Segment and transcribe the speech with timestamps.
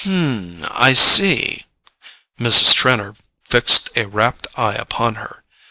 [0.03, 1.63] "H'm—I see."
[2.39, 2.73] Mrs.
[2.73, 3.13] Trenor
[3.43, 5.43] fixed a rapt eye upon her.